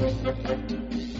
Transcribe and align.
Thank 0.00 0.70
you. 0.70 1.19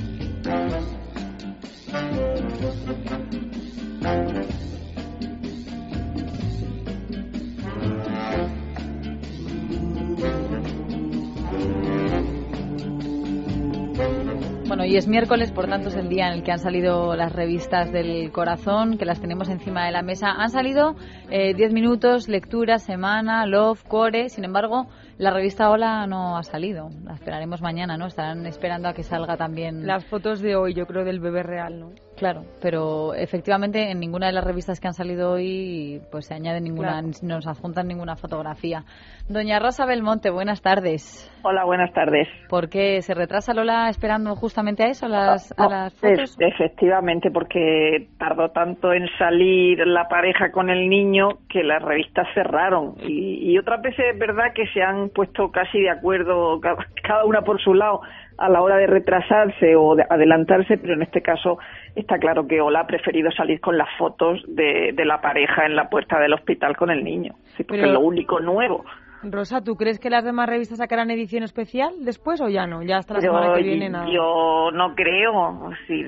Bueno, 14.91 14.97
y 14.97 14.99
es 14.99 15.07
miércoles, 15.07 15.53
por 15.53 15.69
tanto 15.69 15.88
es 15.88 15.95
el 15.95 16.09
día 16.09 16.27
en 16.27 16.32
el 16.32 16.43
que 16.43 16.50
han 16.50 16.59
salido 16.59 17.14
las 17.14 17.32
revistas 17.32 17.93
del 17.93 18.32
corazón, 18.32 18.98
que 18.98 19.05
las 19.05 19.20
tenemos 19.20 19.48
encima 19.48 19.86
de 19.86 19.93
la 19.93 20.02
mesa. 20.02 20.32
Han 20.32 20.50
salido 20.50 20.96
10 21.29 21.30
eh, 21.30 21.73
minutos, 21.73 22.29
lectura, 22.29 22.79
semana, 22.79 23.46
love, 23.46 23.84
core. 23.84 24.29
Sin 24.30 24.45
embargo, 24.45 24.88
la 25.16 25.30
revista 25.30 25.70
Hola 25.70 26.09
no 26.09 26.37
ha 26.37 26.42
salido. 26.42 26.88
La 27.05 27.14
esperaremos 27.14 27.62
mañana, 27.62 27.96
¿no? 27.96 28.06
Estarán 28.06 28.46
esperando 28.46 28.88
a 28.88 28.92
que 28.92 29.05
salga 29.05 29.37
también. 29.37 29.87
Las 29.87 30.05
fotos 30.06 30.41
de 30.41 30.56
hoy, 30.56 30.74
yo 30.74 30.87
creo, 30.87 31.05
del 31.05 31.20
bebé 31.20 31.45
real, 31.45 31.78
¿no? 31.78 31.92
Claro, 32.20 32.42
pero 32.60 33.15
efectivamente 33.15 33.91
en 33.91 33.98
ninguna 33.98 34.27
de 34.27 34.34
las 34.34 34.45
revistas 34.45 34.78
que 34.78 34.87
han 34.87 34.92
salido 34.92 35.33
hoy 35.33 36.02
pues 36.12 36.27
se 36.27 36.34
añade 36.34 36.61
ninguna, 36.61 37.01
no 37.01 37.37
nos 37.37 37.47
adjuntan 37.47 37.88
ninguna 37.88 38.15
fotografía. 38.15 38.83
Doña 39.27 39.59
Rosa 39.59 39.87
Belmonte, 39.87 40.28
buenas 40.28 40.61
tardes. 40.61 41.27
Hola, 41.42 41.64
buenas 41.64 41.95
tardes. 41.95 42.28
¿Por 42.51 42.69
qué 42.69 43.01
se 43.01 43.14
retrasa 43.14 43.55
Lola 43.55 43.88
esperando 43.88 44.37
justamente 44.37 44.83
a 44.83 44.88
eso, 44.88 45.06
a 45.06 45.09
las, 45.09 45.55
a 45.56 45.66
las 45.66 45.95
fotos? 45.95 46.37
efectivamente, 46.38 47.30
porque 47.30 48.09
tardó 48.19 48.50
tanto 48.50 48.92
en 48.92 49.09
salir 49.16 49.78
la 49.87 50.06
pareja 50.06 50.52
con 50.52 50.69
el 50.69 50.91
niño 50.91 51.39
que 51.48 51.62
las 51.62 51.80
revistas 51.80 52.27
cerraron. 52.34 52.97
Y, 53.02 53.50
y 53.50 53.56
otras 53.56 53.80
veces 53.80 54.05
es 54.12 54.19
verdad 54.19 54.52
que 54.55 54.66
se 54.75 54.83
han 54.83 55.09
puesto 55.09 55.50
casi 55.50 55.80
de 55.80 55.89
acuerdo, 55.89 56.61
cada 56.61 57.25
una 57.25 57.41
por 57.41 57.62
su 57.62 57.73
lado, 57.73 58.02
a 58.40 58.48
la 58.48 58.62
hora 58.62 58.78
de 58.78 58.86
retrasarse 58.86 59.76
o 59.76 59.94
de 59.94 60.04
adelantarse, 60.08 60.78
pero 60.78 60.94
en 60.94 61.02
este 61.02 61.20
caso 61.20 61.58
está 61.94 62.18
claro 62.18 62.48
que 62.48 62.60
Ola 62.60 62.80
ha 62.80 62.86
preferido 62.86 63.30
salir 63.30 63.60
con 63.60 63.77
las 63.77 63.88
fotos 63.98 64.42
de, 64.48 64.94
la 65.05 65.20
pareja 65.20 65.66
en 65.66 65.77
la 65.77 65.91
puerta 65.91 66.19
del 66.19 66.32
hospital 66.32 66.74
con 66.77 66.91
el 66.91 67.05
niño, 67.05 67.34
sí, 67.56 67.64
porque 67.64 67.84
es 67.84 67.91
lo 67.91 68.00
único 68.00 68.41
nuevo. 68.41 68.84
Rosa, 69.22 69.60
¿tú 69.60 69.76
crees 69.76 69.98
que 69.98 70.10
las 70.10 70.24
demás 70.24 70.48
revistas 70.48 70.78
sacarán 70.78 71.10
edición 71.10 71.42
especial 71.42 72.04
después 72.04 72.40
o 72.40 72.48
ya 72.48 72.66
no? 72.66 72.82
Ya 72.82 72.98
hasta 72.98 73.14
la 73.14 73.20
semana 73.20 73.54
que 73.54 73.62
viene 73.62 73.90
nada. 73.90 74.06
Yo 74.06 74.70
no 74.72 74.94
creo, 74.94 75.70
sí, 75.86 76.02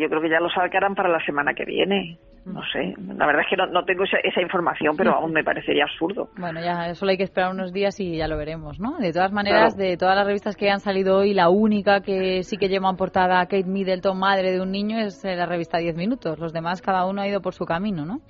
yo 0.00 0.08
creo 0.08 0.22
que 0.22 0.30
ya 0.30 0.40
lo 0.40 0.48
sacarán 0.50 0.94
para 0.94 1.08
la 1.08 1.24
semana 1.24 1.54
que 1.54 1.64
viene 1.64 2.18
no 2.44 2.60
sé, 2.72 2.94
la 2.98 3.26
verdad 3.26 3.42
es 3.42 3.48
que 3.48 3.56
no, 3.56 3.84
tengo 3.84 4.04
esa, 4.04 4.40
información, 4.40 4.94
pero 4.96 5.14
aún 5.14 5.32
me 5.32 5.42
parecería 5.42 5.84
absurdo. 5.84 6.28
Bueno, 6.36 6.60
ya 6.60 6.94
solo 6.94 7.10
hay 7.10 7.16
que 7.16 7.22
esperar 7.22 7.50
unos 7.50 7.72
días 7.72 7.98
y 8.00 8.18
ya 8.18 8.28
lo 8.28 8.36
veremos, 8.36 8.78
¿no? 8.78 8.98
De 8.98 9.12
todas 9.12 9.32
maneras, 9.32 9.76
de 9.76 9.96
todas 9.96 10.14
las 10.14 10.26
revistas 10.26 10.54
que 10.54 10.70
han 10.70 10.80
salido 10.80 11.16
hoy, 11.16 11.32
la 11.32 11.48
única 11.48 12.00
que 12.00 12.42
sí 12.42 12.58
que 12.58 12.68
lleva 12.68 12.90
en 12.90 12.96
portada 12.96 13.40
a 13.40 13.46
Kate 13.46 13.64
Middleton, 13.64 14.18
madre 14.18 14.52
de 14.52 14.60
un 14.60 14.72
niño, 14.72 14.98
es 14.98 15.24
eh, 15.24 15.36
la 15.36 15.46
revista 15.46 15.78
10 15.78 15.96
minutos. 15.96 16.38
Los 16.38 16.52
demás, 16.52 16.82
cada 16.82 17.06
uno 17.06 17.22
ha 17.22 17.28
ido 17.28 17.40
por 17.40 17.54
su 17.54 17.64
camino, 17.64 18.04
¿no? 18.04 18.20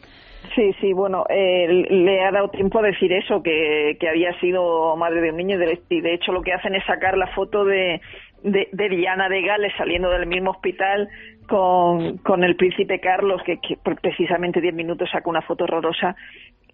Sí, 0.55 0.75
sí, 0.81 0.93
bueno, 0.93 1.25
eh, 1.29 1.87
le 1.89 2.23
ha 2.23 2.31
dado 2.31 2.49
tiempo 2.49 2.79
a 2.79 2.83
decir 2.83 3.13
eso, 3.13 3.43
que, 3.43 3.97
que 3.99 4.09
había 4.09 4.39
sido 4.41 4.95
madre 4.97 5.21
de 5.21 5.31
un 5.31 5.37
niño 5.37 5.57
y 5.89 6.01
de 6.01 6.15
hecho 6.15 6.33
lo 6.33 6.43
que 6.43 6.53
hacen 6.53 6.75
es 6.75 6.85
sacar 6.85 7.17
la 7.17 7.29
foto 7.29 7.65
de, 7.65 8.01
de, 8.43 8.69
de 8.71 8.89
Diana 8.89 9.29
de 9.29 9.43
Gales 9.43 9.73
saliendo 9.77 10.11
del 10.11 10.27
mismo 10.27 10.51
hospital 10.51 11.09
con, 11.49 12.19
con 12.19 12.45
el 12.45 12.57
príncipe 12.57 13.01
Carlos, 13.01 13.43
que, 13.45 13.59
que 13.59 13.79
precisamente 14.01 14.61
diez 14.61 14.75
minutos 14.75 15.09
sacó 15.11 15.31
una 15.31 15.43
foto 15.43 15.65
horrorosa 15.65 16.15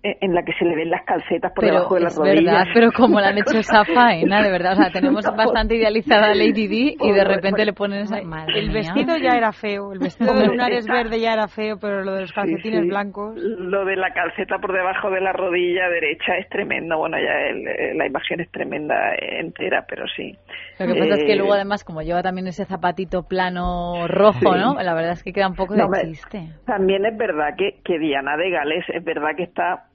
en 0.02 0.34
la 0.34 0.42
que 0.42 0.52
se 0.54 0.64
le 0.64 0.74
ven 0.74 0.88
las 0.88 1.04
calcetas 1.04 1.52
por 1.52 1.64
debajo 1.64 1.94
de 1.94 2.00
las 2.00 2.16
rodillas. 2.16 2.44
verdad, 2.44 2.64
pero 2.72 2.90
como 2.92 3.20
le 3.20 3.26
han 3.26 3.38
hecho 3.38 3.58
esa 3.58 3.84
faena, 3.84 4.42
de 4.42 4.50
verdad, 4.50 4.72
o 4.72 4.76
sea, 4.76 4.90
tenemos 4.90 5.24
bastante 5.36 5.76
idealizada 5.76 6.30
a 6.30 6.34
Lady 6.34 6.68
Di 6.68 6.96
y 6.98 7.12
de 7.12 7.24
repente 7.24 7.64
le 7.64 7.74
ponen 7.74 8.02
esa... 8.02 8.18
el 8.18 8.70
vestido 8.70 9.16
ya 9.18 9.36
era 9.36 9.52
feo, 9.52 9.92
el 9.92 9.98
vestido 9.98 10.32
de 10.34 10.46
lunares 10.46 10.86
verde 10.86 11.20
ya 11.20 11.34
era 11.34 11.48
feo, 11.48 11.76
pero 11.78 12.02
lo 12.02 12.14
de 12.14 12.22
los 12.22 12.32
calcetines 12.32 12.86
blancos... 12.86 13.36
Lo 13.36 13.84
de 13.84 13.96
la 13.96 14.12
calceta 14.12 14.58
por 14.58 14.72
debajo 14.72 15.10
de 15.10 15.20
la 15.20 15.32
rodilla 15.32 15.88
derecha 15.90 16.36
es 16.38 16.48
tremendo, 16.48 16.96
bueno, 16.96 17.18
ya 17.18 17.32
eh, 17.48 17.94
la 17.94 18.06
imagen 18.06 18.40
es 18.40 18.50
tremenda 18.50 19.14
entera, 19.18 19.84
pero 19.86 20.04
sí. 20.16 20.34
Lo 20.78 20.86
que 20.86 20.98
pasa 20.98 21.14
es 21.16 21.24
que 21.24 21.36
luego 21.36 21.52
eh, 21.52 21.56
además, 21.56 21.84
como 21.84 22.00
lleva 22.00 22.22
también 22.22 22.46
ese 22.46 22.64
zapatito 22.64 23.24
plano 23.24 24.08
rojo, 24.08 24.56
¿no? 24.56 24.74
La 24.80 24.94
verdad 24.94 25.12
es 25.12 25.22
que 25.22 25.32
queda 25.32 25.48
un 25.48 25.56
poco 25.56 25.74
de 25.74 25.82
chiste. 26.06 26.48
También 26.64 27.04
es 27.04 27.16
verdad 27.16 27.54
que, 27.56 27.80
que 27.84 27.98
Diana 27.98 28.36
de 28.38 28.50
Gales, 28.50 28.84
es 28.88 29.04
verdad 29.04 29.30
que 29.36 29.42
está 29.42 29.89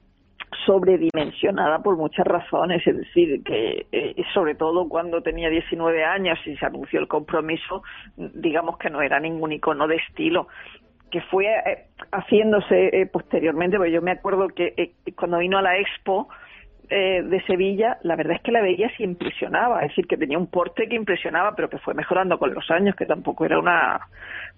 sobredimensionada 0.66 1.78
por 1.78 1.96
muchas 1.96 2.26
razones, 2.26 2.86
es 2.86 2.96
decir, 2.96 3.42
que 3.44 3.86
eh, 3.92 4.14
sobre 4.34 4.54
todo 4.54 4.88
cuando 4.88 5.22
tenía 5.22 5.48
19 5.48 6.04
años 6.04 6.38
y 6.44 6.56
se 6.56 6.66
anunció 6.66 7.00
el 7.00 7.08
compromiso, 7.08 7.82
digamos 8.16 8.76
que 8.76 8.90
no 8.90 9.00
era 9.00 9.18
ningún 9.20 9.52
icono 9.52 9.86
de 9.86 9.96
estilo 9.96 10.48
que 11.10 11.20
fue 11.22 11.46
eh, 11.46 11.86
haciéndose 12.12 12.88
eh, 12.92 13.06
posteriormente, 13.06 13.76
porque 13.76 13.92
yo 13.92 14.02
me 14.02 14.10
acuerdo 14.10 14.48
que 14.48 14.94
cuando 15.16 15.38
vino 15.38 15.56
a 15.56 15.62
la 15.62 15.78
Expo 15.78 16.28
de 16.88 17.42
Sevilla, 17.46 17.98
la 18.02 18.16
verdad 18.16 18.36
es 18.36 18.42
que 18.42 18.52
la 18.52 18.62
veía 18.62 18.90
y 18.98 19.04
impresionaba, 19.04 19.82
es 19.82 19.88
decir, 19.88 20.06
que 20.06 20.16
tenía 20.16 20.38
un 20.38 20.46
porte 20.46 20.88
que 20.88 20.96
impresionaba, 20.96 21.54
pero 21.54 21.68
que 21.68 21.78
fue 21.78 21.94
mejorando 21.94 22.38
con 22.38 22.52
los 22.54 22.70
años, 22.70 22.94
que 22.96 23.06
tampoco 23.06 23.44
era 23.44 23.58
una 23.58 24.00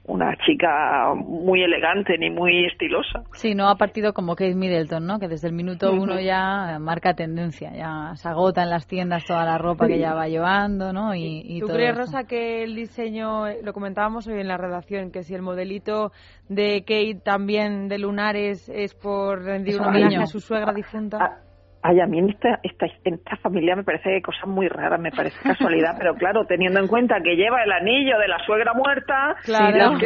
una 0.09 0.34
chica 0.39 1.12
muy 1.15 1.62
elegante 1.62 2.16
ni 2.19 2.31
muy 2.31 2.65
estilosa. 2.65 3.25
Sí, 3.34 3.55
no 3.55 3.69
ha 3.69 3.77
partido 3.77 4.15
como 4.15 4.34
Kate 4.34 4.55
Middleton, 4.55 5.06
¿no? 5.06 5.19
Que 5.19 5.28
desde 5.28 5.49
el 5.49 5.55
minuto 5.55 5.93
uno 5.93 6.19
ya 6.19 6.78
marca 6.81 7.15
tendencia, 7.15 7.72
ya 7.75 8.16
se 8.16 8.27
agota 8.27 8.62
en 8.62 8.71
las 8.71 8.87
tiendas 8.87 9.25
toda 9.27 9.45
la 9.45 9.59
ropa 9.59 9.87
que 9.87 9.99
ya 9.99 10.15
va 10.15 10.27
llevando, 10.27 10.95
¿no? 10.95 11.15
Y, 11.15 11.60
¿Tú 11.60 11.66
crees, 11.66 11.97
Rosa, 11.97 12.25
que 12.25 12.65
el 12.65 12.75
diseño, 12.75 13.45
lo 13.62 13.72
comentábamos 13.75 14.27
hoy 14.27 14.41
en 14.41 14.49
la 14.49 14.56
redacción, 14.56 15.10
que 15.10 15.22
si 15.22 15.34
el 15.34 15.43
modelito 15.43 16.10
de 16.49 16.81
Kate 16.81 17.21
también 17.22 17.89
de 17.89 17.99
lunares 17.99 18.69
es 18.71 18.95
por 18.95 19.45
rendir 19.45 19.78
un 19.78 19.89
homenaje 19.89 20.16
a 20.16 20.27
su 20.27 20.41
suegra 20.41 20.72
difunta? 20.72 21.43
Ay, 21.81 22.00
a 22.00 22.06
mí 22.06 22.19
en 22.19 22.31
esta, 22.31 22.59
esta, 22.62 22.87
esta 22.87 23.37
familia 23.37 23.77
me 23.77 23.84
parece 23.84 24.21
cosas 24.21 24.47
muy 24.47 24.69
raras, 24.69 25.00
me 25.00 25.12
parece 25.12 25.39
casualidad, 25.43 25.94
pero 25.99 26.15
claro, 26.15 26.44
teniendo 26.44 26.81
en 26.81 26.89
cuenta 26.89 27.16
que 27.22 27.37
lleva 27.37 27.62
el 27.62 27.71
anillo 27.71 28.19
de 28.19 28.28
la 28.28 28.39
suegra 28.44 28.72
muerta, 28.75 29.37
claro, 29.44 29.97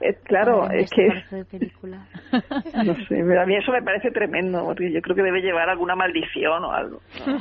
es, 0.00 0.18
claro, 0.24 0.70
es 0.70 0.90
que... 0.90 1.06
No 2.84 2.94
sé, 3.08 3.20
a 3.20 3.46
mí 3.46 3.56
eso 3.56 3.72
me 3.72 3.82
parece 3.82 4.10
tremendo, 4.10 4.64
porque 4.66 4.92
yo 4.92 5.00
creo 5.00 5.16
que 5.16 5.22
debe 5.22 5.40
llevar 5.40 5.70
alguna 5.70 5.96
maldición 5.96 6.64
o 6.64 6.72
algo. 6.72 7.00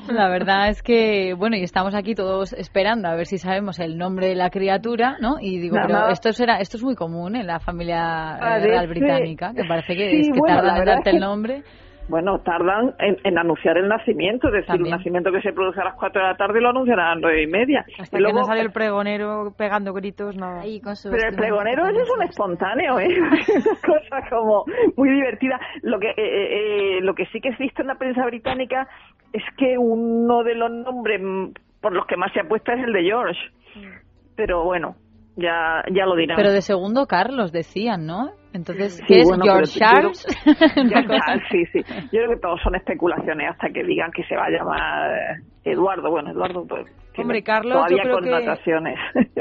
La 0.10 0.30
verdad 0.30 0.70
es 0.70 0.82
que, 0.82 1.34
bueno, 1.38 1.58
y 1.58 1.64
estamos 1.64 1.96
aquí 1.96 2.16
todos 2.16 2.54
esperando 2.54 3.10
a 3.10 3.16
ver 3.16 3.26
si 3.26 3.38
sabemos 3.38 3.80
el 3.80 3.98
nombre 3.98 4.28
de 4.28 4.36
la 4.36 4.50
criatura, 4.50 5.18
¿no? 5.20 5.36
Y 5.42 5.60
digo, 5.60 5.78
pero 5.86 6.08
esto, 6.08 6.32
será, 6.32 6.60
esto 6.60 6.78
es 6.78 6.84
muy 6.84 6.96
común 6.96 7.36
en 7.36 7.48
la 7.48 7.60
familia 7.60 8.38
real 8.62 8.88
británica, 8.88 9.52
que 9.54 9.64
parece 9.68 9.96
que, 9.96 10.20
es 10.20 10.30
que 10.32 10.40
tardan 10.48 10.78
en 10.78 10.86
darte 10.86 11.10
el 11.10 11.20
nombre. 11.20 11.64
Bueno, 12.08 12.40
tardan 12.40 12.94
en, 13.00 13.38
anunciar 13.38 13.78
el 13.78 13.88
nacimiento, 13.88 14.48
es 14.50 14.66
decir, 14.66 14.82
un 14.82 14.90
nacimiento 14.90 15.32
que 15.32 15.42
se 15.42 15.54
produce 15.54 15.82
a 15.82 15.86
las 15.86 15.96
4 15.96 16.22
de 16.22 16.28
la 16.28 16.38
tarde 16.38 16.62
lo 16.62 16.70
anunciarán 16.70 17.06
a 17.06 17.14
las 17.16 17.22
9 17.22 17.44
y 17.44 17.48
media. 17.48 17.86
Hasta 18.00 18.18
que 18.18 18.34
no 18.34 18.44
sale 18.44 18.62
el 18.62 18.72
pregonero 18.72 19.54
pegando 19.58 19.92
gritos, 19.92 20.36
no. 20.36 20.62
Pero 20.62 21.30
el 21.30 21.36
pregonero 21.36 21.88
es 21.88 22.10
un 22.16 22.22
espontáneo, 22.22 23.00
¿eh? 23.00 23.08
es 23.48 23.66
una 23.66 23.76
cosa 23.82 24.30
como 24.30 24.66
muy 24.96 25.10
divertida. 25.10 25.60
Lo 25.82 26.00
que, 26.00 26.10
eh, 26.10 26.14
eh, 26.18 26.98
eh, 26.98 27.02
lo 27.02 27.16
que 27.16 27.26
sí 27.28 27.42
que 27.42 27.50
he 27.50 27.56
visto 27.58 27.82
en 27.82 27.88
la 27.88 27.96
prensa 27.96 28.24
británica 28.26 28.88
es 29.34 29.44
que 29.58 29.78
uno 29.78 30.44
de 30.44 30.56
los 30.56 30.72
nombres 30.72 31.22
por 31.82 31.94
los 31.94 32.06
que 32.06 32.18
más 32.18 32.32
se 32.34 32.42
apuesta 32.42 32.74
es 32.74 32.84
el 32.84 32.94
de 32.94 33.04
George. 33.04 33.40
Mm. 33.76 34.06
Pero 34.36 34.64
bueno, 34.64 34.96
ya, 35.36 35.84
ya 35.94 36.06
lo 36.06 36.16
dirán. 36.16 36.38
Pero 36.38 36.52
de 36.52 36.62
segundo 36.62 37.06
Carlos 37.08 37.52
decían, 37.52 38.06
¿no? 38.06 38.32
Entonces, 38.54 39.02
¿qué 39.06 39.20
es 39.20 39.30
George 39.44 39.80
Charles? 39.80 40.26
sí, 41.52 41.66
sí. 41.74 41.82
Yo 41.86 42.22
creo 42.22 42.30
que 42.30 42.40
todos 42.42 42.60
son 42.64 42.76
especulaciones 42.76 43.52
hasta 43.52 43.70
que 43.70 43.84
digan 43.84 44.12
que 44.12 44.24
se 44.24 44.36
va 44.36 44.46
a 44.46 44.50
llamar 44.50 45.12
Eduardo. 45.66 46.10
Bueno, 46.10 46.32
Eduardo 46.32 46.66
pues, 46.66 46.86
Hombre, 47.18 47.44
Carlos, 47.44 47.74
todavía 47.74 48.04
yo 48.04 48.18
creo. 48.18 48.42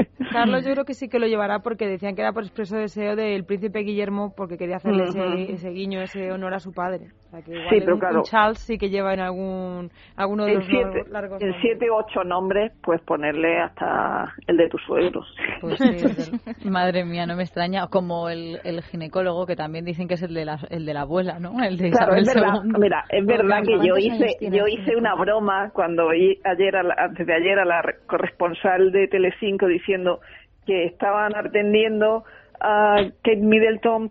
Que, 0.02 0.08
Carlos 0.32 0.64
yo 0.64 0.72
creo 0.72 0.84
que 0.84 0.94
sí 0.94 1.08
que 1.08 1.18
lo 1.18 1.26
llevará 1.26 1.60
porque 1.60 1.86
decían 1.86 2.14
que 2.14 2.22
era 2.22 2.32
por 2.32 2.42
expreso 2.42 2.76
deseo 2.76 3.16
del 3.16 3.44
príncipe 3.44 3.80
Guillermo 3.80 4.32
porque 4.36 4.56
quería 4.56 4.76
hacerle 4.76 5.04
ese, 5.52 5.70
guiño, 5.70 6.00
ese 6.00 6.32
honor 6.32 6.54
a 6.54 6.58
su 6.58 6.72
padre. 6.72 7.08
Sea, 7.34 7.42
que 7.42 7.52
igual 7.52 7.68
sí, 7.70 7.80
pero 7.80 7.98
claro, 7.98 8.22
Charles 8.22 8.58
sí 8.60 8.78
que 8.78 8.90
lleva 8.90 9.14
en 9.14 9.20
algún 9.20 9.90
alguno 10.16 10.44
de 10.44 10.54
los 10.54 10.66
siete, 10.66 11.04
largos 11.10 11.42
En 11.42 11.52
siete 11.60 11.90
u 11.90 11.94
ocho 11.94 12.22
nombres 12.24 12.72
puedes 12.82 13.02
ponerle 13.02 13.58
hasta 13.58 14.32
el 14.46 14.56
de 14.56 14.68
tus 14.68 14.82
suegros. 14.82 15.26
Pues 15.60 15.78
sí, 15.78 16.68
madre 16.68 17.04
mía, 17.04 17.26
no 17.26 17.36
me 17.36 17.42
extraña. 17.42 17.88
Como 17.88 18.28
el, 18.28 18.60
el, 18.64 18.82
ginecólogo 18.82 19.46
que 19.46 19.56
también 19.56 19.84
dicen 19.84 20.08
que 20.08 20.14
es 20.14 20.22
el 20.22 20.34
de 20.34 20.44
la, 20.44 20.58
el 20.70 20.86
de 20.86 20.94
la 20.94 21.02
abuela, 21.02 21.38
¿no? 21.38 21.62
El 21.62 21.76
de 21.76 21.90
claro, 21.90 22.14
es 22.14 22.26
verdad, 22.26 22.62
Mira, 22.78 23.04
es 23.08 23.26
verdad 23.26 23.62
que 23.64 23.86
yo 23.86 23.96
hice, 23.96 24.36
yo 24.40 24.66
hice 24.66 24.96
una 24.96 25.14
broma 25.14 25.70
cuando 25.72 26.06
oí 26.06 26.38
ayer, 26.44 26.76
antes 26.76 27.26
de 27.26 27.34
ayer, 27.34 27.58
a 27.58 27.64
la 27.64 27.82
corresponsal 28.06 28.92
de 28.92 29.08
Telecinco 29.08 29.66
diciendo 29.66 30.20
que 30.66 30.84
estaban 30.84 31.34
atendiendo 31.34 32.24
a 32.60 32.96
Kate 33.22 33.36
Middleton 33.36 34.10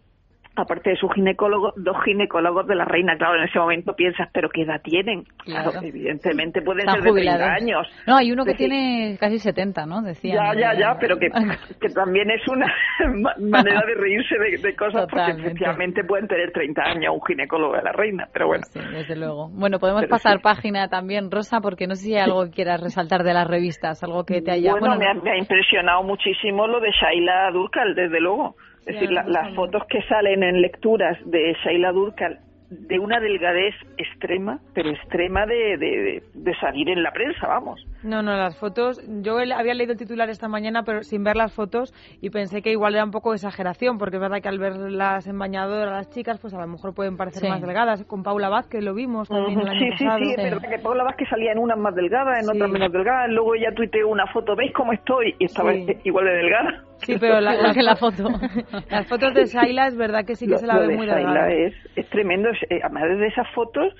aparte 0.55 0.91
de 0.91 0.95
su 0.97 1.09
ginecólogo, 1.09 1.73
dos 1.77 1.97
ginecólogos 2.03 2.67
de 2.67 2.75
la 2.75 2.85
reina. 2.85 3.15
Claro, 3.17 3.37
en 3.37 3.43
ese 3.43 3.57
momento 3.57 3.95
piensas, 3.95 4.29
¿pero 4.31 4.49
qué 4.49 4.63
edad 4.63 4.81
tienen? 4.81 5.23
Claro, 5.43 5.71
evidentemente 5.81 6.61
pueden 6.61 6.89
ser 6.89 7.01
de 7.01 7.11
30 7.11 7.53
años. 7.53 7.87
No, 8.05 8.17
hay 8.17 8.31
uno 8.31 8.45
que 8.45 8.53
tiene 8.53 9.17
casi 9.19 9.39
70, 9.39 9.85
¿no? 9.85 10.01
Decía. 10.01 10.35
Ya, 10.35 10.59
ya, 10.59 10.79
ya, 10.79 10.97
pero 10.99 11.17
que, 11.17 11.29
que 11.81 11.89
también 11.89 12.29
es 12.29 12.47
una 12.47 12.67
manera 13.39 13.81
de 13.85 13.95
reírse 13.95 14.35
de, 14.37 14.75
cosas 14.75 15.07
porque 15.09 15.31
efectivamente 15.31 16.03
pueden 16.03 16.27
tener 16.27 16.51
30 16.51 16.81
años 16.81 17.13
un 17.13 17.21
ginecólogo 17.25 17.75
de 17.75 17.83
la 17.83 17.91
reina, 17.91 18.27
pero 18.31 18.47
bueno. 18.47 18.63
Sí, 18.69 18.79
desde 18.79 19.15
luego. 19.15 19.49
Bueno, 19.49 19.79
podemos 19.79 20.05
pasar 20.05 20.41
página 20.41 20.87
también, 20.87 21.31
Rosa, 21.31 21.61
porque 21.61 21.87
no 21.87 21.95
sé 21.95 22.05
si 22.05 22.15
hay 22.15 22.21
algo 22.21 22.45
que 22.45 22.51
quieras 22.51 22.81
resaltar 22.81 23.23
de 23.23 23.33
las 23.33 23.47
revistas, 23.47 24.03
algo 24.03 24.23
que 24.25 24.41
te 24.41 24.51
haya... 24.51 24.71
Bueno, 24.71 24.95
me, 24.97 25.07
ha, 25.07 25.13
me 25.13 25.31
ha 25.31 25.37
impresionado 25.37 26.03
muchísimo 26.03 26.67
lo 26.67 26.79
de 26.79 26.89
Shaila 26.91 27.51
Durkal, 27.51 27.95
desde 27.95 28.19
luego. 28.19 28.55
Es 28.85 28.95
decir, 28.95 29.11
las 29.11 29.53
fotos 29.55 29.83
que 29.89 30.01
salen 30.03 30.43
en 30.43 30.61
lecturas 30.61 31.17
de 31.25 31.55
Sheila 31.63 31.91
Durkal 31.91 32.39
de 32.79 32.99
una 32.99 33.19
delgadez 33.19 33.75
extrema, 33.97 34.59
pero 34.73 34.89
extrema 34.89 35.45
de, 35.45 35.77
de, 35.77 36.23
de, 36.33 36.55
salir 36.55 36.89
en 36.89 37.03
la 37.03 37.11
prensa, 37.11 37.47
vamos. 37.47 37.85
No, 38.03 38.21
no, 38.21 38.35
las 38.35 38.57
fotos, 38.57 38.99
yo 39.21 39.37
había 39.37 39.73
leído 39.73 39.93
el 39.93 39.97
titular 39.97 40.29
esta 40.29 40.47
mañana, 40.47 40.83
pero 40.83 41.03
sin 41.03 41.23
ver 41.23 41.35
las 41.35 41.53
fotos, 41.53 41.93
y 42.21 42.29
pensé 42.29 42.61
que 42.61 42.71
igual 42.71 42.95
era 42.95 43.03
un 43.03 43.11
poco 43.11 43.31
de 43.31 43.37
exageración, 43.37 43.97
porque 43.97 44.17
es 44.17 44.21
verdad 44.21 44.41
que 44.41 44.49
al 44.49 44.59
verlas 44.59 45.27
en 45.27 45.37
bañador 45.37 45.87
a 45.87 45.91
las 45.91 46.09
chicas, 46.09 46.39
pues 46.39 46.53
a 46.53 46.59
lo 46.59 46.67
mejor 46.67 46.93
pueden 46.93 47.17
parecer 47.17 47.49
más 47.49 47.61
delgadas. 47.61 48.03
Con 48.05 48.23
Paula 48.23 48.49
Vázquez 48.49 48.83
lo 48.83 48.93
vimos 48.93 49.29
también 49.29 49.59
el 49.59 49.67
año 49.67 49.79
sí, 49.79 50.03
pasado. 50.03 50.19
Sí, 50.19 50.25
sí, 50.25 50.31
es 50.37 50.51
verdad 50.51 50.69
que 50.69 50.79
Paula 50.79 51.03
Vázquez 51.03 51.29
salía 51.29 51.51
en 51.51 51.59
unas 51.59 51.77
más 51.77 51.95
delgadas, 51.95 52.43
en 52.43 52.49
otras 52.49 52.69
menos 52.69 52.91
delgadas, 52.91 53.29
luego 53.29 53.55
ella 53.55 53.73
tuiteó 53.75 54.07
una 54.07 54.27
foto, 54.27 54.55
¿veis 54.55 54.73
cómo 54.73 54.93
estoy? 54.93 55.35
Y 55.39 55.45
estaba 55.45 55.73
igual 56.03 56.25
de 56.25 56.33
delgada. 56.33 56.83
Sí, 57.05 57.15
pero 57.19 57.39
la, 57.41 57.53
la 57.75 57.95
foto. 57.95 58.23
Las 58.89 59.07
fotos 59.07 59.33
de 59.33 59.45
Shaila 59.45 59.87
es 59.87 59.97
verdad 59.97 60.25
que 60.25 60.35
sí 60.35 60.47
que 60.47 60.57
se 60.57 60.67
la 60.67 60.79
ve 60.79 60.95
muy 60.95 61.05
delgada. 61.05 61.51
Es, 61.51 61.73
es 61.95 62.07
tremendo, 62.09 62.49
eh, 62.69 62.79
además 62.83 63.03
de 63.17 63.27
esas 63.27 63.47
fotos 63.53 63.93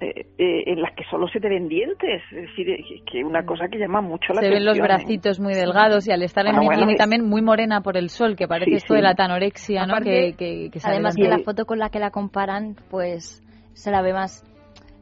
eh, 0.00 0.26
eh, 0.38 0.62
en 0.66 0.80
las 0.80 0.94
que 0.94 1.04
solo 1.10 1.28
se 1.28 1.40
te 1.40 1.48
ven 1.48 1.68
dientes, 1.68 2.22
es 2.30 2.48
decir, 2.48 2.66
que 3.10 3.22
una 3.22 3.44
cosa 3.44 3.68
que 3.68 3.78
llama 3.78 4.00
mucho 4.00 4.32
la 4.32 4.40
atención. 4.40 4.52
Se 4.52 4.54
ven 4.54 4.64
los 4.64 4.78
bracitos 4.78 5.40
muy 5.40 5.52
delgados 5.52 6.08
y 6.08 6.12
al 6.12 6.22
estar 6.22 6.46
en 6.46 6.58
bikini 6.58 6.96
también 6.96 7.28
muy 7.28 7.42
morena 7.42 7.82
por 7.82 7.98
el 7.98 8.08
sol, 8.08 8.34
que 8.34 8.48
parece 8.48 8.76
esto 8.76 8.94
de 8.94 9.02
la 9.02 9.14
tanorexia, 9.14 9.84
¿no? 9.84 10.00
que, 10.00 10.34
que, 10.38 10.70
además 10.82 11.16
que 11.16 11.28
la 11.28 11.40
foto 11.40 11.66
con 11.66 11.78
la 11.78 11.90
que 11.90 11.98
la 11.98 12.10
comparan, 12.10 12.76
pues 12.90 13.42
se 13.74 13.90
la 13.90 14.00
ve 14.00 14.14
más 14.14 14.42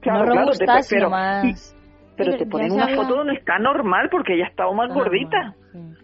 no 0.04 0.24
robusta, 0.24 0.82
sino 0.82 1.10
más 1.10 1.74
pero 2.18 2.36
te 2.36 2.46
ponen 2.46 2.72
una 2.72 2.88
foto 2.88 3.14
donde 3.14 3.34
está 3.34 3.58
normal 3.58 4.08
porque 4.10 4.34
ella 4.34 4.46
estaba 4.48 4.72
más 4.72 4.92
gordita. 4.92 5.54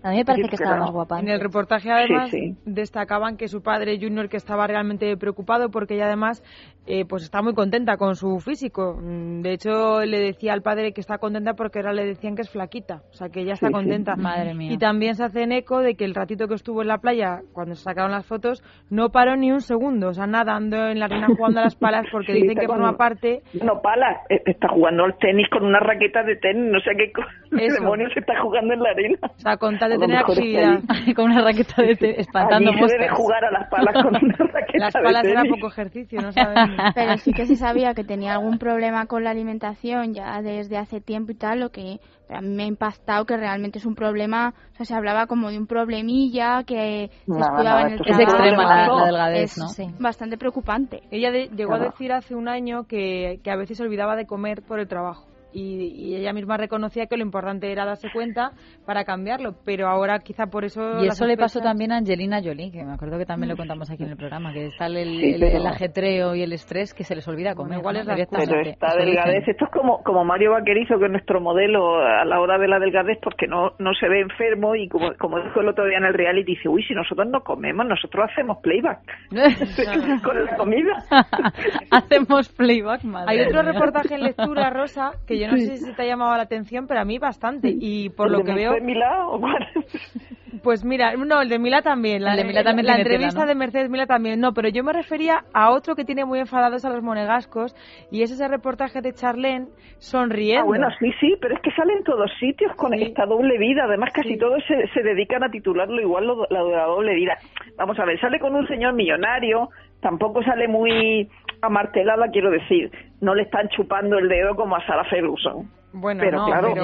A 0.02 0.10
mí 0.10 0.16
me 0.16 0.24
parece 0.24 0.48
que 0.48 0.56
estaba 0.56 0.76
más 0.76 0.90
guapa. 0.90 1.20
En 1.20 1.28
el 1.28 1.40
reportaje 1.40 1.90
además 1.90 2.30
destacaban 2.64 3.36
que 3.36 3.48
su 3.48 3.62
padre 3.62 3.98
Junior 4.00 4.28
que 4.28 4.36
estaba 4.36 4.66
realmente 4.66 5.16
preocupado 5.16 5.70
porque 5.70 5.94
ella 5.94 6.06
además 6.06 6.42
eh, 6.86 7.06
pues 7.06 7.22
está 7.22 7.40
muy 7.40 7.54
contenta 7.54 7.96
con 7.96 8.14
su 8.14 8.38
físico. 8.40 8.98
Mm, 9.00 9.40
de 9.40 9.52
hecho 9.52 10.00
le 10.04 10.20
decía 10.20 10.52
al 10.52 10.62
padre 10.62 10.92
que 10.92 11.00
está 11.00 11.18
contenta 11.18 11.54
porque 11.54 11.78
ahora 11.78 11.94
le 11.94 12.04
decían 12.04 12.36
que 12.36 12.42
es 12.42 12.50
flaquita, 12.50 13.02
o 13.10 13.12
sea 13.14 13.28
que 13.30 13.40
ella 13.40 13.54
está 13.54 13.70
contenta. 13.70 14.16
Madre 14.16 14.54
mía. 14.54 14.72
Y 14.72 14.78
también 14.78 15.14
se 15.14 15.24
hacen 15.24 15.52
eco 15.52 15.80
de 15.80 15.94
que 15.94 16.04
el 16.04 16.14
ratito 16.14 16.46
que 16.46 16.54
estuvo 16.54 16.82
en 16.82 16.88
la 16.88 16.98
playa 16.98 17.40
cuando 17.52 17.74
se 17.74 17.82
sacaron 17.82 18.10
las 18.10 18.26
fotos 18.26 18.62
no 18.90 19.10
paró 19.10 19.36
ni 19.36 19.50
un 19.50 19.60
segundo, 19.60 20.08
o 20.08 20.12
sea 20.12 20.26
nadando 20.26 20.88
en 20.88 20.98
la 20.98 21.06
arena 21.06 21.28
jugando 21.34 21.60
a 21.60 21.64
las 21.64 21.76
palas 21.76 22.06
porque 22.12 22.34
dicen 22.34 22.58
que 22.58 22.66
forma 22.66 22.96
parte. 22.96 23.42
No 23.62 23.80
palas, 23.80 24.18
eh, 24.28 24.42
está 24.44 24.68
jugando 24.68 25.04
al 25.04 25.16
tenis 25.18 25.48
con 25.48 25.64
una 25.64 25.80
raqueta 25.80 26.22
de 26.22 26.36
tenis, 26.36 26.70
no 26.70 26.80
sé 26.80 26.90
qué 26.96 27.12
demonios 27.80 28.12
se 28.12 28.20
está 28.20 28.38
jugando 28.40 28.74
en 28.74 28.82
la 28.82 28.90
arena. 28.90 29.18
O 29.22 29.38
sea, 29.38 29.53
con 29.58 29.78
tal 29.78 29.90
de 29.90 29.98
tener 29.98 30.18
actividad. 30.18 30.80
con 31.16 31.30
una 31.30 31.42
raqueta 31.42 31.82
de 31.82 31.96
tenis, 31.96 32.18
espantando 32.18 32.72
moscas. 32.72 32.90
debe 32.92 33.08
jugar 33.10 33.44
a 33.44 33.50
las 33.50 33.68
palas 33.68 33.94
con 33.94 34.16
una 34.16 34.36
raqueta 34.38 34.78
Las 34.78 34.94
palas 34.94 35.24
era 35.24 35.42
poco 35.44 35.68
ejercicio, 35.68 36.20
no 36.20 36.32
saben. 36.32 36.76
Pero 36.94 37.16
sí 37.18 37.32
que 37.32 37.46
se 37.46 37.56
sabía 37.56 37.94
que 37.94 38.04
tenía 38.04 38.32
algún 38.32 38.58
problema 38.58 39.06
con 39.06 39.24
la 39.24 39.30
alimentación 39.30 40.14
ya 40.14 40.40
desde 40.42 40.76
hace 40.76 41.00
tiempo 41.00 41.32
y 41.32 41.36
tal, 41.36 41.60
lo 41.60 41.70
que 41.70 42.00
a 42.28 42.40
mí 42.40 42.48
me 42.48 42.64
ha 42.64 42.66
impactado 42.66 43.26
que 43.26 43.36
realmente 43.36 43.78
es 43.78 43.86
un 43.86 43.94
problema, 43.94 44.54
o 44.72 44.76
sea, 44.76 44.86
se 44.86 44.94
hablaba 44.94 45.26
como 45.26 45.50
de 45.50 45.58
un 45.58 45.66
problemilla 45.66 46.64
que 46.64 47.10
se 47.26 47.38
escuchaba 47.38 47.82
en 47.82 47.92
el 47.92 48.00
Es 48.06 48.18
extrema 48.18 48.86
la, 48.86 49.04
delgadez, 49.04 49.58
¿no? 49.58 49.68
Sí, 49.68 49.86
bastante 49.98 50.38
preocupante. 50.38 51.02
Ella 51.10 51.30
llegó 51.30 51.74
a 51.74 51.78
decir 51.78 52.12
hace 52.12 52.34
un 52.34 52.48
año 52.48 52.84
que, 52.84 53.40
que 53.44 53.50
a 53.50 53.56
veces 53.56 53.76
se 53.76 53.82
olvidaba 53.82 54.16
de 54.16 54.26
comer 54.26 54.62
por 54.62 54.80
el 54.80 54.88
trabajo 54.88 55.33
y, 55.54 56.14
ella 56.16 56.32
misma 56.32 56.56
reconocía 56.56 57.06
que 57.06 57.16
lo 57.16 57.22
importante 57.22 57.70
era 57.70 57.84
darse 57.84 58.08
cuenta 58.12 58.52
para 58.86 59.04
cambiarlo, 59.04 59.54
pero 59.64 59.88
ahora 59.88 60.18
quizá 60.18 60.46
por 60.46 60.64
eso... 60.64 61.02
Y 61.02 61.06
eso 61.06 61.26
le 61.26 61.36
pasó 61.36 61.60
también 61.60 61.92
a 61.92 61.96
Angelina 61.96 62.40
Jolie, 62.42 62.70
que 62.70 62.84
me 62.84 62.92
acuerdo 62.92 63.18
que 63.18 63.26
también 63.26 63.50
lo 63.50 63.56
contamos 63.56 63.90
aquí 63.90 64.02
en 64.02 64.10
el 64.10 64.16
programa, 64.16 64.52
que 64.52 64.66
está 64.66 64.86
el, 64.86 65.66
ajetreo 65.66 66.34
y 66.34 66.42
el 66.42 66.52
estrés 66.52 66.92
que 66.92 67.04
se 67.04 67.14
les 67.14 67.26
olvida 67.28 67.54
comer. 67.54 67.78
igual 67.78 67.96
es 67.96 68.06
pero 68.30 68.60
esta 68.60 68.96
delgadez, 68.96 69.48
esto 69.48 69.66
es 69.66 69.70
como, 69.70 70.02
como 70.02 70.24
Mario 70.24 70.52
Vaquerizo, 70.52 70.98
que 70.98 71.06
es 71.06 71.10
nuestro 71.10 71.40
modelo 71.40 71.96
a 71.98 72.24
la 72.24 72.40
hora 72.40 72.58
de 72.58 72.68
la 72.68 72.78
delgadez, 72.78 73.18
porque 73.22 73.46
no, 73.46 73.72
no 73.78 73.94
se 73.94 74.08
ve 74.08 74.20
enfermo 74.20 74.74
y 74.74 74.88
como, 74.88 75.14
como 75.18 75.40
dijo 75.40 75.60
el 75.60 75.68
otro 75.68 75.86
día 75.86 75.98
en 75.98 76.04
el 76.04 76.14
reality, 76.14 76.54
dice, 76.54 76.68
uy, 76.68 76.82
si 76.82 76.94
nosotros 76.94 77.28
no 77.28 77.42
comemos, 77.42 77.86
nosotros 77.86 78.28
hacemos 78.30 78.58
playback 78.58 79.00
con 80.22 80.44
la 80.44 80.56
comida. 80.56 81.04
hacemos 81.90 82.48
playback, 82.50 83.04
madre 83.04 83.32
Hay 83.32 83.46
otro 83.46 83.62
reportaje 83.62 84.14
en 84.14 84.22
lectura, 84.22 84.70
Rosa, 84.70 85.12
que 85.26 85.38
yo 85.38 85.43
no 85.48 85.56
sé 85.56 85.76
si 85.78 85.92
te 85.92 86.02
ha 86.02 86.06
llamado 86.06 86.36
la 86.36 86.42
atención, 86.42 86.86
pero 86.86 87.00
a 87.00 87.04
mí 87.04 87.18
bastante. 87.18 87.74
Y 87.78 88.10
por 88.10 88.30
lo 88.30 88.42
que 88.44 88.54
veo. 88.54 88.72
¿De 88.72 88.80
Milá 88.80 89.26
o 89.28 89.40
cuál? 89.40 89.68
Pues 90.62 90.82
mira, 90.82 91.14
no, 91.14 91.42
el 91.42 91.50
de 91.50 91.58
Milá 91.58 91.82
también. 91.82 92.22
La, 92.24 92.34
de 92.36 92.44
Milá 92.44 92.62
también 92.62 92.86
la 92.86 92.96
entrevista 92.96 93.44
de 93.44 93.54
Mercedes 93.54 93.90
Milá 93.90 94.06
también. 94.06 94.40
No, 94.40 94.54
pero 94.54 94.68
yo 94.68 94.82
me 94.82 94.94
refería 94.94 95.44
a 95.52 95.70
otro 95.70 95.94
que 95.94 96.06
tiene 96.06 96.24
muy 96.24 96.38
enfadados 96.38 96.86
a 96.86 96.90
los 96.90 97.02
monegascos 97.02 97.76
y 98.10 98.22
es 98.22 98.30
ese 98.30 98.48
reportaje 98.48 99.02
de 99.02 99.12
Charlene 99.12 99.66
sonriendo. 99.98 100.62
Ah, 100.62 100.66
bueno, 100.66 100.88
sí, 100.98 101.12
sí, 101.20 101.34
pero 101.38 101.54
es 101.54 101.60
que 101.60 101.70
sale 101.72 101.92
en 101.92 102.04
todos 102.04 102.30
sitios 102.40 102.74
con 102.76 102.94
esta 102.94 103.26
doble 103.26 103.58
vida. 103.58 103.84
Además, 103.84 104.10
casi 104.14 104.38
todos 104.38 104.62
se, 104.66 104.88
se, 104.88 105.02
dedican 105.02 105.44
a 105.44 105.50
titularlo 105.50 106.00
igual 106.00 106.26
lo, 106.26 106.46
la, 106.48 106.62
la 106.62 106.84
doble 106.84 107.14
vida. 107.14 107.36
Vamos 107.76 107.98
a 107.98 108.06
ver, 108.06 108.18
sale 108.18 108.38
con 108.38 108.54
un 108.54 108.66
señor 108.66 108.94
millonario, 108.94 109.68
tampoco 110.00 110.42
sale 110.42 110.66
muy 110.66 111.28
amartelada, 111.62 112.28
quiero 112.30 112.50
decir, 112.50 112.90
no 113.20 113.34
le 113.34 113.42
están 113.42 113.68
chupando 113.68 114.18
el 114.18 114.28
dedo 114.28 114.54
como 114.54 114.76
a 114.76 114.86
Sarah 114.86 115.04
Ferguson. 115.04 115.70
Bueno, 115.92 116.20
pero 116.24 116.38
no, 116.38 116.46
claro, 116.46 116.74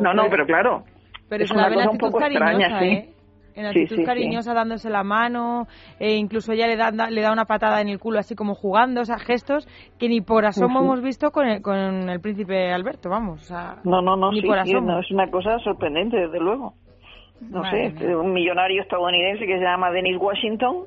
no, 0.00 0.14
no, 0.14 0.24
pero 0.30 0.46
claro. 0.46 0.84
Pero 1.28 1.44
es 1.44 1.50
una 1.50 1.72
cosa 1.72 1.90
un 1.90 1.98
poco 1.98 2.20
extraña, 2.20 2.82
¿eh? 2.82 3.02
sí. 3.04 3.12
En 3.56 3.64
actitud 3.64 4.04
cariñosa, 4.04 4.52
dándose 4.52 4.90
la 4.90 5.02
mano, 5.02 5.66
e 5.98 6.16
incluso 6.16 6.52
ella 6.52 6.66
le 6.66 6.76
da, 6.76 6.90
le 6.90 7.22
da 7.22 7.32
una 7.32 7.46
patada 7.46 7.80
en 7.80 7.88
el 7.88 7.98
culo, 7.98 8.18
así 8.18 8.34
como 8.34 8.54
jugando, 8.54 9.00
o 9.00 9.04
sea, 9.06 9.18
gestos 9.18 9.66
que 9.98 10.10
ni 10.10 10.20
por 10.20 10.44
asomo 10.44 10.80
hemos 10.80 11.00
visto 11.00 11.30
con 11.30 11.48
el, 11.48 11.62
con 11.62 12.10
el 12.10 12.20
príncipe 12.20 12.70
Alberto, 12.70 13.08
vamos. 13.08 13.40
O 13.40 13.44
sea, 13.44 13.76
no, 13.84 14.02
no, 14.02 14.14
no, 14.14 14.30
es 14.30 15.10
una 15.10 15.30
cosa 15.30 15.58
sorprendente, 15.60 16.18
desde 16.18 16.38
luego. 16.38 16.74
No 17.40 17.62
sé, 17.70 17.94
un 18.14 18.34
millonario 18.34 18.82
estadounidense 18.82 19.46
que 19.46 19.58
se 19.58 19.64
llama 19.64 19.90
Dennis 19.90 20.18
Washington, 20.20 20.84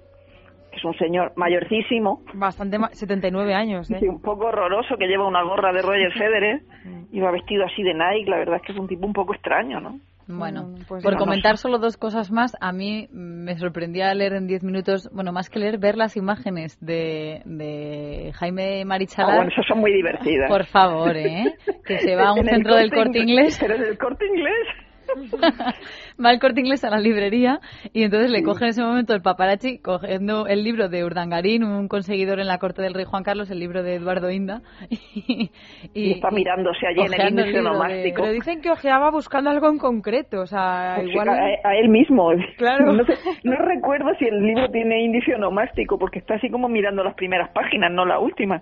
es 0.80 0.86
un 0.86 0.98
señor 0.98 1.34
mayorcísimo. 1.36 2.22
Bastante, 2.34 2.78
79 2.92 3.54
años, 3.54 3.92
¿eh? 3.92 4.00
un 4.08 4.22
poco 4.22 4.48
horroroso, 4.48 4.98
que 4.98 5.08
lleva 5.08 5.28
una 5.28 5.44
gorra 5.44 5.72
de 5.74 5.82
Roger 5.82 6.14
Federer, 6.14 6.62
y 7.12 7.20
va 7.20 7.32
vestido 7.32 7.66
así 7.66 7.84
de 7.84 7.94
Nike, 7.94 8.30
la 8.30 8.38
verdad 8.38 8.56
es 8.58 8.62
que 8.64 8.72
es 8.72 8.80
un 8.80 8.88
tipo 8.88 9.06
un 9.06 9.14
poco 9.14 9.34
extraño, 9.34 9.80
¿no? 9.80 10.00
Bueno, 10.32 10.68
mm, 10.68 10.86
pues 10.88 11.04
por 11.04 11.18
comentar 11.18 11.58
solo 11.58 11.80
dos 11.80 11.98
cosas 11.98 12.32
más, 12.32 12.56
a 12.62 12.72
mí 12.72 13.08
me 13.12 13.58
sorprendía 13.58 14.14
leer 14.14 14.34
en 14.34 14.46
10 14.46 14.64
minutos, 14.64 15.10
bueno, 15.12 15.32
más 15.32 15.50
que 15.50 15.58
leer, 15.58 15.80
ver 15.80 15.98
las 15.98 16.16
imágenes 16.18 16.78
de, 16.80 17.42
de 17.46 18.32
Jaime 18.36 18.86
Marichalar. 18.86 19.32
Ah, 19.32 19.36
bueno, 19.38 19.52
esas 19.52 19.66
son 19.66 19.80
muy 19.80 19.92
divertidas. 19.92 20.48
Por 20.48 20.66
favor, 20.68 21.18
¿eh? 21.18 21.56
Que 21.84 21.98
se 21.98 22.16
va 22.16 22.28
a 22.28 22.34
un 22.34 22.46
centro 22.46 22.76
del 22.76 22.92
corte 22.92 23.18
inglés. 23.18 23.58
Pero 23.60 23.74
en 23.74 23.82
el 23.82 23.98
corte 23.98 24.28
inglés 24.28 24.68
va 26.24 26.30
al 26.30 26.40
corte 26.40 26.62
inglés 26.62 26.84
a 26.84 26.90
la 26.90 27.00
librería 27.00 27.60
y 27.94 28.04
entonces 28.04 28.32
le 28.32 28.44
coge 28.44 28.66
en 28.66 28.70
ese 28.72 28.84
momento 28.84 29.14
el 29.14 29.22
paparazzi 29.22 29.80
cogiendo 29.80 30.48
el 30.48 30.64
libro 30.64 30.90
de 30.90 31.04
Urdangarín, 31.04 31.64
un 31.64 31.88
conseguidor 31.88 32.40
en 32.40 32.48
la 32.48 32.58
corte 32.58 32.82
del 32.82 32.94
rey 32.94 33.06
Juan 33.06 33.24
Carlos, 33.24 33.50
el 33.50 33.60
libro 33.60 33.84
de 33.84 33.96
Eduardo 33.96 34.30
Inda. 34.30 34.62
Y, 35.94 36.12
está 36.14 36.30
mirándose 36.30 36.86
allí 36.88 37.02
en 37.02 37.14
el 37.14 37.30
índice 37.30 37.62
nomástico. 37.62 38.22
Pero 38.22 38.34
dicen 38.34 38.62
que 38.62 38.70
ojeaba 38.70 39.10
buscando 39.12 39.50
algo 39.50 39.70
en 39.70 39.78
concreto, 39.78 40.42
o 40.42 40.46
sea, 40.46 40.96
pues 40.98 41.10
igual... 41.10 41.30
A, 41.30 41.76
él 41.76 41.90
mismo. 41.90 42.32
Claro. 42.58 42.94
No, 43.44 43.56
recuerdo 43.56 44.10
si 44.20 44.26
el 44.26 44.42
libro 44.42 44.70
tiene 44.70 45.04
índice 45.04 45.38
nomástico, 45.38 45.98
porque 45.98 46.20
está 46.20 46.36
así 46.36 46.50
como 46.50 46.68
mirando 46.68 47.04
las 47.04 47.16
primeras 47.16 47.50
páginas, 47.52 47.92
no 47.92 48.06
la 48.06 48.20
última. 48.20 48.62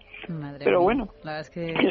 Pero 0.60 0.82
bueno, 0.82 1.10
la, 1.24 1.34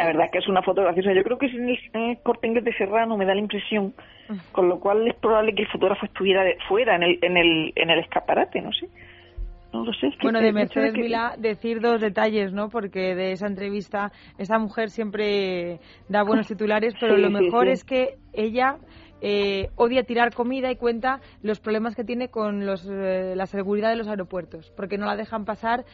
verdad 0.06 0.26
es 0.26 0.30
que 0.30 0.38
es 0.38 0.48
una 0.48 0.62
foto 0.62 0.82
graciosa. 0.82 1.12
Yo 1.12 1.22
creo 1.22 1.38
que 1.38 1.46
es 1.46 1.54
en 1.54 1.68
el 1.68 2.18
corte 2.22 2.46
inglés 2.46 2.64
de 2.64 2.72
Serrano, 2.74 3.16
me 3.16 3.24
da 3.24 3.34
la 3.34 3.40
impresión 3.40 3.94
con 4.52 4.68
lo 4.68 4.80
cual 4.80 5.06
es 5.06 5.14
probable 5.16 5.54
que 5.54 5.62
el 5.62 5.68
fotógrafo 5.68 6.06
estuviera 6.06 6.42
fuera 6.68 6.96
en 6.96 7.02
el, 7.02 7.18
en, 7.22 7.36
el, 7.36 7.72
en 7.74 7.90
el 7.90 7.98
escaparate, 8.00 8.60
no 8.60 8.72
sé. 8.72 8.88
No 9.72 9.84
lo 9.84 9.92
sé. 9.92 10.08
bueno, 10.22 10.40
de 10.40 10.52
Mercedes 10.52 10.94
Milá 10.94 11.34
decir 11.36 11.80
dos 11.80 12.00
detalles, 12.00 12.52
¿no? 12.52 12.68
Porque 12.68 13.14
de 13.14 13.32
esa 13.32 13.46
entrevista, 13.46 14.12
esa 14.38 14.58
mujer 14.58 14.90
siempre 14.90 15.80
da 16.08 16.22
buenos 16.22 16.46
titulares, 16.46 16.94
pero 16.98 17.16
lo 17.16 17.30
mejor 17.30 17.68
es 17.68 17.84
que 17.84 18.14
ella 18.32 18.76
eh, 19.20 19.70
odia 19.76 20.04
tirar 20.04 20.34
comida 20.34 20.70
y 20.70 20.76
cuenta 20.76 21.20
los 21.42 21.60
problemas 21.60 21.96
que 21.96 22.04
tiene 22.04 22.28
con 22.28 22.64
los, 22.64 22.86
eh, 22.88 23.34
la 23.34 23.46
seguridad 23.46 23.90
de 23.90 23.96
los 23.96 24.08
aeropuertos, 24.08 24.72
porque 24.76 24.98
no 24.98 25.06
la 25.06 25.16
dejan 25.16 25.44
pasar 25.44 25.84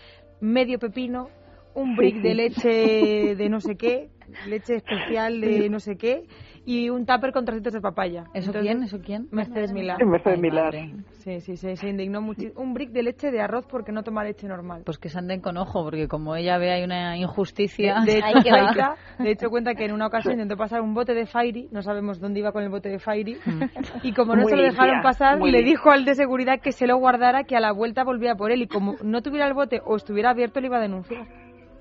medio 0.40 0.78
pepino, 0.78 1.28
un 1.75 1.97
brick 1.97 2.23
de 2.23 2.35
leche 2.35 3.37
de 3.37 3.49
no 3.49 3.61
sé 3.61 3.76
qué, 3.76 4.11
leche 4.47 4.76
especial 4.76 5.41
de 5.41 5.69
no 5.69 5.81
sé 5.81 5.97
qué, 5.97 6.26
y 6.64 6.91
un 6.91 7.07
tupper 7.07 7.33
con 7.33 7.45
trocitos 7.45 7.73
de 7.73 7.81
papaya. 7.81 8.25
¿Eso 8.35 8.52
quién? 8.52 8.83
¿Eso 8.85 9.00
quién? 9.00 9.29
Mercedes 9.31 9.73
Milán. 9.73 9.99
Mercedes 10.07 10.41
Milán. 10.41 11.05
Sí, 11.11 11.41
sí, 11.41 11.57
sí, 11.57 11.76
se 11.76 11.88
indignó 11.88 12.21
mucho. 12.21 12.49
Un 12.57 12.73
brick 12.75 12.91
de 12.91 13.02
leche 13.02 13.31
de 13.31 13.41
arroz 13.41 13.67
porque 13.67 13.93
no 13.93 14.02
toma 14.02 14.25
leche 14.25 14.47
normal. 14.47 14.83
Pues 14.85 14.99
que 14.99 15.09
se 15.09 15.19
anden 15.19 15.41
con 15.41 15.57
ojo, 15.57 15.83
porque 15.85 16.09
como 16.09 16.37
ella 16.37 16.59
ve 16.59 16.73
hay 16.73 16.85
una 16.85 17.17
injusticia. 17.17 18.00
De, 18.05 18.19
hecho, 18.37 18.95
de 19.19 19.31
hecho, 19.31 19.50
cuenta 19.50 19.75
que 19.75 19.85
en 19.85 19.93
una 19.93 20.07
ocasión 20.07 20.35
intentó 20.35 20.57
pasar 20.57 20.81
un 20.81 20.95
bote 20.95 21.14
de 21.14 21.26
Fairy, 21.26 21.69
no 21.73 21.83
sabemos 21.83 22.21
dónde 22.21 22.41
iba 22.41 22.52
con 22.52 22.62
el 22.62 22.69
bote 22.69 22.88
de 22.88 22.99
Fairy, 22.99 23.35
mm. 23.45 23.62
y 24.02 24.12
como 24.12 24.37
no 24.37 24.47
se 24.47 24.57
lo 24.57 24.62
dejaron 24.62 25.02
pasar, 25.02 25.41
le 25.41 25.62
dijo 25.62 25.91
al 25.91 26.05
de 26.05 26.14
seguridad 26.14 26.61
que 26.61 26.73
se 26.73 26.87
lo 26.87 26.97
guardara, 26.97 27.45
que 27.45 27.57
a 27.57 27.61
la 27.61 27.73
vuelta 27.73 28.05
volvía 28.05 28.35
por 28.35 28.52
él, 28.52 28.62
y 28.62 28.69
como 28.69 28.97
no 29.02 29.23
tuviera 29.23 29.47
el 29.47 29.55
bote 29.55 29.81
o 29.85 29.97
estuviera 29.97 30.31
abierto, 30.31 30.61
le 30.61 30.67
iba 30.69 30.79
a 30.79 30.83
denunciar. 30.83 31.26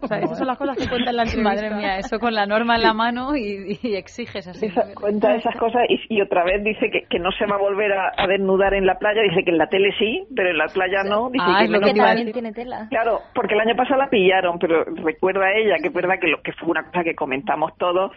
O 0.01 0.08
sea, 0.08 0.20
esas 0.20 0.38
son 0.38 0.48
las 0.48 0.58
cosas 0.58 0.77
que 0.77 0.88
cuenta 0.88 1.12
la 1.12 1.24
entrevista. 1.24 1.50
Madre 1.51 1.75
mía, 1.75 1.98
eso 1.98 2.20
con 2.20 2.34
la 2.34 2.46
norma 2.46 2.75
en 2.75 2.81
la 2.81 2.93
mano 2.93 3.36
y, 3.36 3.77
exiges 3.96 4.48
así. 4.48 4.70
cuenta 4.96 5.36
esas 5.36 5.55
cosas 5.58 5.84
y, 5.88 6.22
otra 6.22 6.43
vez 6.43 6.63
dice 6.63 6.89
que, 6.91 7.03
que, 7.10 7.20
no 7.20 7.31
se 7.31 7.46
va 7.46 7.55
a 7.55 7.60
volver 7.60 7.91
a, 7.93 8.27
desnudar 8.27 8.74
en 8.74 8.86
la 8.86 8.96
playa. 8.96 9.22
Dice 9.22 9.43
que 9.43 9.51
en 9.51 9.58
la 9.58 9.67
tele 9.67 9.91
sí, 9.98 10.24
pero 10.36 10.50
en 10.50 10.58
la 10.58 10.65
playa 10.65 11.03
no. 11.03 11.29
Dice 11.29 11.46
ah, 11.48 11.58
que, 11.60 11.65
es 11.65 11.70
lo 11.72 11.79
que 11.79 11.93
también 11.93 12.31
tiene 12.31 12.51
tela. 12.53 12.88
Claro, 12.89 13.20
porque 13.34 13.53
el 13.53 13.62
año 13.62 13.75
pasado 13.75 14.00
la 14.00 14.10
pillaron, 14.10 14.58
pero 14.60 14.84
recuerda 14.84 15.51
ella 15.53 15.75
que 15.81 15.88
es 15.88 15.93
verdad 15.93 16.15
que, 16.20 16.27
lo, 16.27 16.41
que 16.41 16.53
fue 16.53 16.70
una 16.70 16.84
cosa 16.84 17.03
que 17.03 17.15
comentamos 17.15 17.72
todos, 17.77 18.12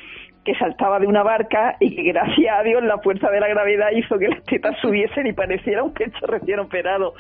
que 0.45 0.55
saltaba 0.57 0.99
de 0.99 1.07
una 1.07 1.23
barca 1.23 1.77
y 1.81 1.95
que 1.95 2.03
gracias 2.13 2.59
a 2.59 2.63
Dios 2.63 2.83
la 2.83 2.99
fuerza 2.99 3.31
de 3.31 3.41
la 3.41 3.49
gravedad 3.49 3.89
hizo 3.97 4.19
que 4.19 4.29
las 4.29 4.45
tetas 4.45 4.77
subiesen 4.81 5.27
y 5.27 5.33
pareciera 5.33 5.83
un 5.83 5.93
pecho 5.93 6.27
recién 6.27 6.61
operado, 6.61 7.15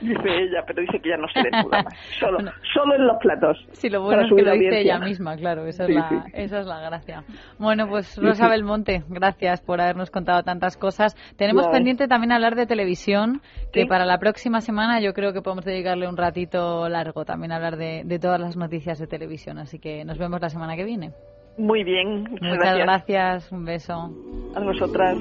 dice 0.00 0.28
ella, 0.28 0.62
pero 0.66 0.82
dice 0.82 1.00
que 1.00 1.10
ya 1.10 1.16
no 1.16 1.28
se 1.28 1.42
desnuda 1.42 1.82
más, 1.82 1.94
solo, 2.18 2.38
solo 2.72 2.94
en 2.94 3.06
los 3.06 3.16
platos. 3.18 3.58
Sí, 3.72 3.90
lo 3.90 4.02
bueno 4.08 4.26
es 4.26 4.34
que 4.34 4.42
lo 4.42 4.52
dice 4.52 4.80
ella 4.80 4.98
misma, 4.98 5.36
claro, 5.36 5.66
esa 5.66 5.84
es, 5.84 5.94
la, 5.94 6.24
esa 6.32 6.60
es 6.60 6.66
la 6.66 6.80
gracia. 6.80 7.24
Bueno, 7.58 7.88
pues 7.88 8.16
Rosa 8.16 8.48
Belmonte, 8.48 9.04
gracias 9.08 9.60
por 9.60 9.80
habernos 9.80 10.10
contado 10.10 10.42
tantas 10.42 10.76
cosas. 10.76 11.14
Tenemos 11.36 11.66
pendiente 11.68 12.08
también 12.08 12.32
hablar 12.32 12.54
de 12.54 12.66
televisión, 12.66 13.40
que 13.72 13.86
para 13.86 14.04
la 14.04 14.18
próxima 14.18 14.60
semana 14.60 15.00
yo 15.00 15.12
creo 15.12 15.32
que 15.32 15.42
podemos 15.42 15.64
dedicarle 15.64 16.08
un 16.08 16.16
ratito 16.16 16.88
largo 16.88 17.24
también 17.24 17.52
a 17.52 17.56
hablar 17.56 17.76
de, 17.76 18.02
de 18.04 18.18
todas 18.18 18.40
las 18.40 18.56
noticias 18.56 18.98
de 18.98 19.06
televisión, 19.06 19.58
así 19.58 19.78
que 19.78 20.04
nos 20.04 20.18
vemos 20.18 20.40
la 20.40 20.48
semana 20.48 20.76
que 20.76 20.84
viene. 20.84 21.12
Muy 21.58 21.82
bien. 21.82 22.22
Muchas, 22.40 22.78
gracias. 22.78 23.52
Un 23.52 23.64
beso. 23.64 24.14
A 24.54 24.60
nosotras. 24.60 25.18